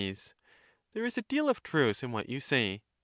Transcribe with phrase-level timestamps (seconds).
[0.93, 2.81] There is a deal of truth in what you say.